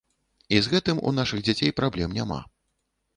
І 0.55 0.61
з 0.67 0.71
гэтым 0.71 1.01
у 1.09 1.13
нашых 1.19 1.43
дзяцей 1.47 1.73
праблем 1.81 2.17
няма. 2.21 2.39